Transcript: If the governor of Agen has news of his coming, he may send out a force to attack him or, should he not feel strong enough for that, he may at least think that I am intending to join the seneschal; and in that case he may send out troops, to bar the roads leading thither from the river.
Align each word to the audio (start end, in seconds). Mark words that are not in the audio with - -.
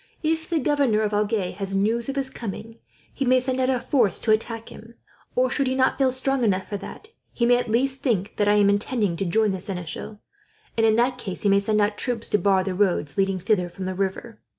If 0.23 0.49
the 0.49 0.57
governor 0.57 1.01
of 1.01 1.13
Agen 1.13 1.53
has 1.53 1.75
news 1.75 2.09
of 2.09 2.15
his 2.15 2.31
coming, 2.31 2.79
he 3.13 3.23
may 3.23 3.39
send 3.39 3.59
out 3.59 3.69
a 3.69 3.79
force 3.79 4.17
to 4.21 4.31
attack 4.31 4.69
him 4.69 4.95
or, 5.35 5.47
should 5.51 5.67
he 5.67 5.75
not 5.75 5.99
feel 5.99 6.11
strong 6.11 6.43
enough 6.43 6.67
for 6.67 6.77
that, 6.77 7.09
he 7.31 7.45
may 7.45 7.57
at 7.57 7.69
least 7.69 7.99
think 7.99 8.35
that 8.37 8.47
I 8.47 8.55
am 8.55 8.67
intending 8.71 9.15
to 9.17 9.25
join 9.25 9.51
the 9.51 9.59
seneschal; 9.59 10.19
and 10.75 10.87
in 10.87 10.95
that 10.95 11.19
case 11.19 11.43
he 11.43 11.49
may 11.49 11.59
send 11.59 11.79
out 11.81 11.99
troops, 11.99 12.29
to 12.29 12.39
bar 12.39 12.63
the 12.63 12.73
roads 12.73 13.15
leading 13.15 13.37
thither 13.37 13.69
from 13.69 13.85
the 13.85 13.93
river. 13.93 14.39